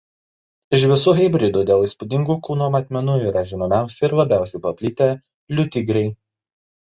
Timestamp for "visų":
0.91-1.11